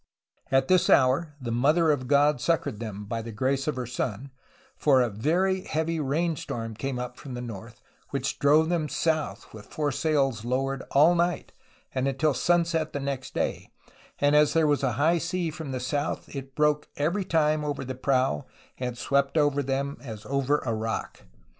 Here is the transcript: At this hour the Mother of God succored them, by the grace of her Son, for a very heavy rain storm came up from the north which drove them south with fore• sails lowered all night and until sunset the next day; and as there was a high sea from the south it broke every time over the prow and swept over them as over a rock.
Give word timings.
At 0.51 0.67
this 0.67 0.89
hour 0.89 1.35
the 1.39 1.51
Mother 1.51 1.91
of 1.91 2.07
God 2.07 2.41
succored 2.41 2.79
them, 2.79 3.05
by 3.05 3.21
the 3.21 3.31
grace 3.31 3.67
of 3.67 3.75
her 3.75 3.85
Son, 3.85 4.31
for 4.75 4.99
a 4.99 5.11
very 5.11 5.61
heavy 5.61 5.99
rain 5.99 6.35
storm 6.35 6.73
came 6.73 6.97
up 6.97 7.17
from 7.17 7.35
the 7.35 7.39
north 7.39 7.83
which 8.09 8.39
drove 8.39 8.67
them 8.69 8.89
south 8.89 9.53
with 9.53 9.67
fore• 9.67 9.91
sails 9.93 10.43
lowered 10.43 10.81
all 10.89 11.13
night 11.13 11.51
and 11.93 12.07
until 12.07 12.33
sunset 12.33 12.93
the 12.93 12.99
next 12.99 13.35
day; 13.35 13.69
and 14.17 14.35
as 14.35 14.53
there 14.53 14.65
was 14.65 14.81
a 14.81 14.93
high 14.93 15.19
sea 15.19 15.51
from 15.51 15.69
the 15.71 15.79
south 15.79 16.35
it 16.35 16.55
broke 16.55 16.89
every 16.97 17.23
time 17.23 17.63
over 17.63 17.85
the 17.85 17.93
prow 17.93 18.47
and 18.79 18.97
swept 18.97 19.37
over 19.37 19.61
them 19.61 19.97
as 20.01 20.25
over 20.25 20.57
a 20.65 20.73
rock. 20.73 21.21